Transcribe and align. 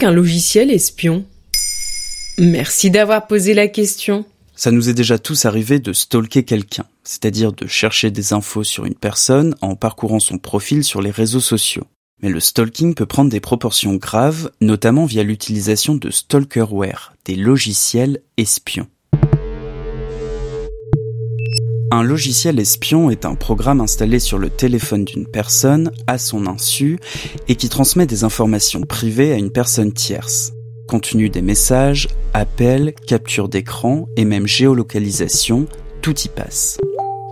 qu'un 0.00 0.10
logiciel 0.12 0.70
espion 0.70 1.26
Merci 2.38 2.90
d'avoir 2.90 3.26
posé 3.26 3.52
la 3.52 3.68
question. 3.68 4.24
Ça 4.56 4.70
nous 4.70 4.88
est 4.88 4.94
déjà 4.94 5.18
tous 5.18 5.44
arrivé 5.44 5.78
de 5.78 5.92
stalker 5.92 6.42
quelqu'un, 6.42 6.86
c'est-à-dire 7.04 7.52
de 7.52 7.66
chercher 7.66 8.10
des 8.10 8.32
infos 8.32 8.64
sur 8.64 8.86
une 8.86 8.94
personne 8.94 9.54
en 9.60 9.76
parcourant 9.76 10.18
son 10.18 10.38
profil 10.38 10.84
sur 10.84 11.02
les 11.02 11.10
réseaux 11.10 11.40
sociaux. 11.40 11.84
Mais 12.22 12.30
le 12.30 12.40
stalking 12.40 12.94
peut 12.94 13.04
prendre 13.04 13.30
des 13.30 13.40
proportions 13.40 13.94
graves, 13.96 14.50
notamment 14.62 15.04
via 15.04 15.22
l'utilisation 15.22 15.94
de 15.94 16.10
stalkerware, 16.10 17.12
des 17.26 17.36
logiciels 17.36 18.22
espions. 18.38 18.88
Un 21.92 22.04
logiciel 22.04 22.60
espion 22.60 23.10
est 23.10 23.24
un 23.24 23.34
programme 23.34 23.80
installé 23.80 24.20
sur 24.20 24.38
le 24.38 24.48
téléphone 24.48 25.04
d'une 25.04 25.26
personne 25.26 25.90
à 26.06 26.18
son 26.18 26.46
insu 26.46 27.00
et 27.48 27.56
qui 27.56 27.68
transmet 27.68 28.06
des 28.06 28.22
informations 28.22 28.82
privées 28.82 29.32
à 29.32 29.36
une 29.36 29.50
personne 29.50 29.92
tierce. 29.92 30.52
Contenu 30.86 31.30
des 31.30 31.42
messages, 31.42 32.06
appels, 32.32 32.94
capture 33.08 33.48
d'écran 33.48 34.06
et 34.16 34.24
même 34.24 34.46
géolocalisation, 34.46 35.66
tout 36.00 36.16
y 36.20 36.28
passe. 36.28 36.78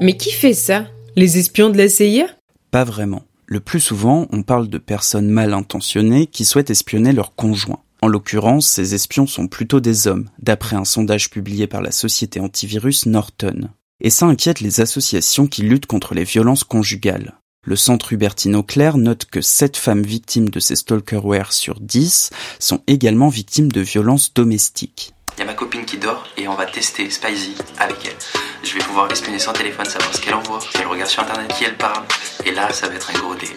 Mais 0.01 0.17
qui 0.17 0.33
fait 0.33 0.55
ça? 0.55 0.89
Les 1.15 1.39
espions 1.39 1.71
de 1.71 1.79
la 1.79 1.89
CIA 1.89 2.27
Pas 2.73 2.83
vraiment. 2.83 3.23
Le 3.47 3.61
plus 3.61 3.81
souvent, 3.81 4.27
on 4.33 4.43
parle 4.43 4.69
de 4.69 4.79
personnes 4.79 5.31
mal 5.31 5.55
intentionnées 5.55 6.27
qui 6.27 6.45
souhaitent 6.45 6.71
espionner 6.71 7.13
leur 7.13 7.37
conjoint. 7.37 7.81
En 8.03 8.09
l'occurrence, 8.09 8.67
ces 8.67 8.95
espions 8.95 9.29
sont 9.29 9.47
plutôt 9.47 9.79
des 9.79 10.09
hommes, 10.09 10.29
d'après 10.41 10.75
un 10.75 10.85
sondage 10.85 11.31
publié 11.31 11.69
par 11.69 11.81
la 11.81 11.93
société 11.93 12.41
antivirus 12.41 13.07
Norton 13.07 13.71
et 14.01 14.11
ça 14.11 14.27
inquiète 14.27 14.61
les 14.61 14.81
associations 14.81 15.47
qui 15.47 15.63
luttent 15.63 15.87
contre 15.87 16.15
les 16.15 16.25
violences 16.25 16.65
conjugales. 16.65 17.39
Le 17.65 17.77
centre 17.77 18.13
Hubertine 18.13 18.63
Claire 18.63 18.97
note 18.97 19.27
que 19.27 19.41
7 19.41 19.77
femmes 19.77 20.03
victimes 20.03 20.49
de 20.49 20.61
ces 20.61 20.77
stalkerware 20.77 21.53
sur 21.53 21.81
10 21.81 22.31
sont 22.59 22.83
également 22.87 23.29
victimes 23.29 23.71
de 23.71 23.81
violences 23.81 24.33
domestiques. 24.33 25.13
Il 25.37 25.41
y 25.41 25.43
a 25.43 25.47
ma 25.47 25.55
copine 25.55 25.85
qui 25.85 25.99
dort 25.99 26.27
et 26.37 26.49
on 26.49 26.55
va 26.55 26.67
tester 26.67 27.11
Spicy 27.11 27.55
avec 27.79 27.97
elle. 28.05 28.17
Je 28.65 28.75
vais 28.75 28.81
pouvoir 28.81 29.11
espionner 29.11 29.39
son 29.39 29.53
téléphone, 29.53 29.87
savoir 29.87 30.15
ce 30.15 30.21
qu'elle 30.21 30.35
envoie, 30.35 30.61
elle 30.81 30.87
regarde 30.87 31.11
sur 31.11 31.23
internet 31.23 31.53
qui 31.57 31.65
elle 31.65 31.77
parle, 31.77 32.05
et 32.47 32.53
là 32.53 32.73
ça 32.73 32.89
va 32.89 32.95
être 32.95 33.11
un 33.15 33.19
gros 33.19 33.35
dé. 33.35 33.49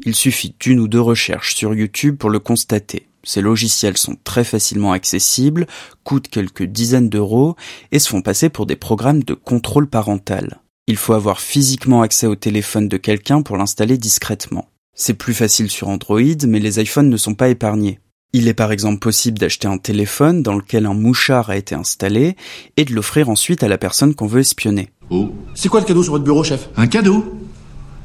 Il 0.00 0.14
suffit 0.14 0.54
d'une 0.58 0.80
ou 0.80 0.88
deux 0.88 1.00
recherches 1.00 1.54
sur 1.54 1.74
YouTube 1.74 2.16
pour 2.16 2.30
le 2.30 2.38
constater. 2.38 3.09
Ces 3.22 3.40
logiciels 3.40 3.96
sont 3.96 4.16
très 4.24 4.44
facilement 4.44 4.92
accessibles, 4.92 5.66
coûtent 6.04 6.28
quelques 6.28 6.64
dizaines 6.64 7.08
d'euros 7.08 7.56
et 7.92 7.98
se 7.98 8.08
font 8.08 8.22
passer 8.22 8.48
pour 8.48 8.66
des 8.66 8.76
programmes 8.76 9.22
de 9.22 9.34
contrôle 9.34 9.86
parental. 9.86 10.60
Il 10.86 10.96
faut 10.96 11.12
avoir 11.12 11.40
physiquement 11.40 12.02
accès 12.02 12.26
au 12.26 12.34
téléphone 12.34 12.88
de 12.88 12.96
quelqu'un 12.96 13.42
pour 13.42 13.56
l'installer 13.56 13.98
discrètement. 13.98 14.68
C'est 14.94 15.14
plus 15.14 15.34
facile 15.34 15.70
sur 15.70 15.88
Android, 15.88 16.20
mais 16.46 16.58
les 16.58 16.80
iPhones 16.80 17.10
ne 17.10 17.16
sont 17.16 17.34
pas 17.34 17.48
épargnés. 17.48 18.00
Il 18.32 18.48
est 18.48 18.54
par 18.54 18.70
exemple 18.70 19.00
possible 19.00 19.38
d'acheter 19.38 19.66
un 19.66 19.78
téléphone 19.78 20.42
dans 20.42 20.54
lequel 20.54 20.86
un 20.86 20.94
mouchard 20.94 21.50
a 21.50 21.56
été 21.56 21.74
installé 21.74 22.36
et 22.76 22.84
de 22.84 22.94
l'offrir 22.94 23.28
ensuite 23.28 23.62
à 23.62 23.68
la 23.68 23.78
personne 23.78 24.14
qu'on 24.14 24.26
veut 24.26 24.40
espionner. 24.40 24.90
Oh. 25.10 25.30
C'est 25.54 25.68
quoi 25.68 25.80
le 25.80 25.86
cadeau 25.86 26.02
sur 26.02 26.12
votre 26.12 26.24
bureau, 26.24 26.44
chef? 26.44 26.68
Un 26.76 26.86
cadeau? 26.86 27.24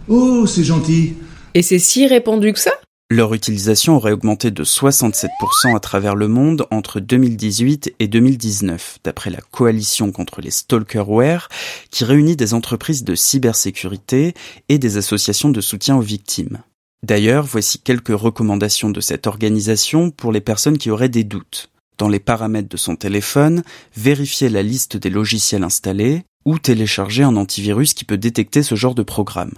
Oh, 0.07 0.45
c'est 0.47 0.63
gentil. 0.63 1.13
Et 1.53 1.61
c'est 1.61 1.79
si 1.79 2.07
répandu 2.07 2.53
que 2.53 2.59
ça? 2.59 2.71
Leur 3.11 3.35
utilisation 3.35 3.95
aurait 3.95 4.11
augmenté 4.11 4.49
de 4.49 4.63
67% 4.63 5.75
à 5.75 5.79
travers 5.79 6.15
le 6.15 6.27
monde 6.27 6.65
entre 6.71 6.99
2018 6.99 7.93
et 7.99 8.07
2019, 8.07 8.99
d'après 9.03 9.29
la 9.29 9.41
coalition 9.51 10.11
contre 10.11 10.41
les 10.41 10.49
stalkerware, 10.49 11.49
qui 11.91 12.03
réunit 12.03 12.35
des 12.35 12.55
entreprises 12.55 13.03
de 13.03 13.13
cybersécurité 13.13 14.33
et 14.69 14.79
des 14.79 14.97
associations 14.97 15.49
de 15.49 15.61
soutien 15.61 15.97
aux 15.97 16.01
victimes. 16.01 16.63
D'ailleurs, 17.03 17.45
voici 17.45 17.77
quelques 17.77 18.07
recommandations 18.07 18.89
de 18.89 19.01
cette 19.01 19.27
organisation 19.27 20.09
pour 20.09 20.31
les 20.31 20.41
personnes 20.41 20.79
qui 20.79 20.89
auraient 20.89 21.07
des 21.07 21.23
doutes. 21.23 21.69
Dans 21.99 22.09
les 22.09 22.19
paramètres 22.19 22.69
de 22.69 22.77
son 22.77 22.95
téléphone, 22.95 23.63
vérifier 23.95 24.49
la 24.49 24.63
liste 24.63 24.97
des 24.97 25.11
logiciels 25.11 25.63
installés 25.63 26.23
ou 26.43 26.57
télécharger 26.57 27.23
un 27.23 27.37
antivirus 27.37 27.93
qui 27.93 28.03
peut 28.03 28.17
détecter 28.17 28.63
ce 28.63 28.73
genre 28.73 28.95
de 28.95 29.03
programme. 29.03 29.53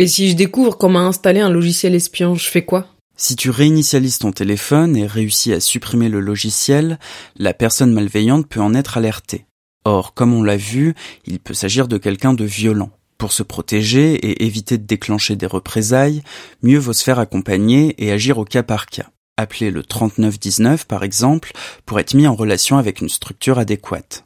Et 0.00 0.06
si 0.06 0.30
je 0.30 0.34
découvre 0.34 0.78
comment 0.78 1.00
installer 1.00 1.40
un 1.40 1.50
logiciel 1.50 1.94
espion, 1.94 2.34
je 2.34 2.48
fais 2.48 2.64
quoi? 2.64 2.86
Si 3.18 3.36
tu 3.36 3.50
réinitialises 3.50 4.16
ton 4.16 4.32
téléphone 4.32 4.96
et 4.96 5.06
réussis 5.06 5.52
à 5.52 5.60
supprimer 5.60 6.08
le 6.08 6.20
logiciel, 6.20 6.98
la 7.36 7.52
personne 7.52 7.92
malveillante 7.92 8.48
peut 8.48 8.62
en 8.62 8.72
être 8.72 8.96
alertée. 8.96 9.44
Or, 9.84 10.14
comme 10.14 10.32
on 10.32 10.42
l'a 10.42 10.56
vu, 10.56 10.94
il 11.26 11.38
peut 11.38 11.52
s'agir 11.52 11.86
de 11.86 11.98
quelqu'un 11.98 12.32
de 12.32 12.46
violent. 12.46 12.88
Pour 13.18 13.30
se 13.30 13.42
protéger 13.42 14.14
et 14.14 14.46
éviter 14.46 14.78
de 14.78 14.86
déclencher 14.86 15.36
des 15.36 15.44
représailles, 15.44 16.22
mieux 16.62 16.78
vaut 16.78 16.94
se 16.94 17.04
faire 17.04 17.18
accompagner 17.18 17.94
et 18.02 18.10
agir 18.10 18.38
au 18.38 18.46
cas 18.46 18.62
par 18.62 18.86
cas. 18.86 19.10
Appelez 19.36 19.70
le 19.70 19.82
3919 19.82 20.86
par 20.86 21.04
exemple 21.04 21.52
pour 21.84 22.00
être 22.00 22.14
mis 22.14 22.26
en 22.26 22.34
relation 22.34 22.78
avec 22.78 23.02
une 23.02 23.10
structure 23.10 23.58
adéquate. 23.58 24.24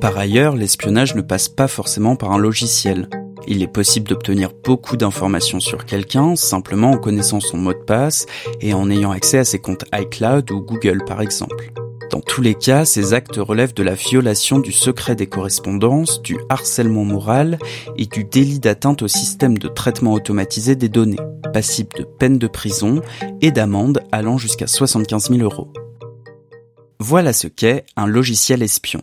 Par 0.00 0.16
ailleurs, 0.16 0.54
l'espionnage 0.54 1.16
ne 1.16 1.22
passe 1.22 1.48
pas 1.48 1.66
forcément 1.66 2.14
par 2.14 2.30
un 2.30 2.38
logiciel. 2.38 3.08
Il 3.50 3.62
est 3.62 3.66
possible 3.66 4.08
d'obtenir 4.08 4.50
beaucoup 4.62 4.98
d'informations 4.98 5.58
sur 5.58 5.86
quelqu'un 5.86 6.36
simplement 6.36 6.90
en 6.90 6.98
connaissant 6.98 7.40
son 7.40 7.56
mot 7.56 7.72
de 7.72 7.78
passe 7.78 8.26
et 8.60 8.74
en 8.74 8.90
ayant 8.90 9.10
accès 9.10 9.38
à 9.38 9.44
ses 9.44 9.58
comptes 9.58 9.86
iCloud 9.94 10.50
ou 10.50 10.60
Google 10.60 11.02
par 11.06 11.22
exemple. 11.22 11.72
Dans 12.10 12.20
tous 12.20 12.42
les 12.42 12.54
cas, 12.54 12.84
ces 12.84 13.14
actes 13.14 13.36
relèvent 13.36 13.72
de 13.72 13.82
la 13.82 13.94
violation 13.94 14.58
du 14.58 14.70
secret 14.70 15.14
des 15.14 15.26
correspondances, 15.26 16.20
du 16.20 16.36
harcèlement 16.50 17.04
moral 17.04 17.58
et 17.96 18.04
du 18.04 18.24
délit 18.24 18.58
d'atteinte 18.58 19.00
au 19.00 19.08
système 19.08 19.56
de 19.56 19.68
traitement 19.68 20.12
automatisé 20.12 20.76
des 20.76 20.90
données, 20.90 21.16
passible 21.54 21.96
de 21.96 22.04
peine 22.04 22.36
de 22.36 22.48
prison 22.48 23.00
et 23.40 23.50
d'amende 23.50 24.02
allant 24.12 24.36
jusqu'à 24.36 24.66
75 24.66 25.30
000 25.30 25.40
euros. 25.40 25.72
Voilà 27.00 27.32
ce 27.32 27.46
qu'est 27.46 27.86
un 27.96 28.06
logiciel 28.06 28.62
espion. 28.62 29.02